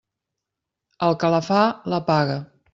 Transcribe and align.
El 1.09 1.19
que 1.25 1.31
la 1.37 1.43
fa, 1.51 1.61
la 1.95 2.03
paga. 2.13 2.43